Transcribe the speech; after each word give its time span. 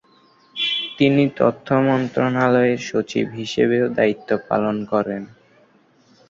তিনি 0.97 1.23
তথ্য 1.39 1.67
মন্ত্রণালয়ের 1.87 2.79
সচিব 2.89 3.25
হিসেবেও 3.39 3.85
দায়িত্ব 3.97 4.29
পালন 4.49 4.77
করেন। 4.91 5.23